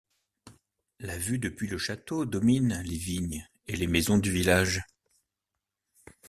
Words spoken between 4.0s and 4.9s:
du village.